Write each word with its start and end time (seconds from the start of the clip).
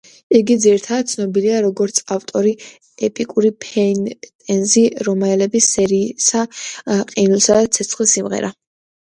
იგი 0.37 0.53
ძირითადად 0.61 1.09
ცნობილია, 1.09 1.57
როგორც 1.65 1.99
ავტორი 2.15 2.53
ეპიკური 3.09 3.51
ფენტეზი 3.67 4.87
რომანების 5.09 5.69
სერიისა 5.77 6.43
„ყინულისა 6.57 7.61
და 7.61 7.71
ცეცხლის 7.79 8.17
სიმღერა“. 8.19 8.53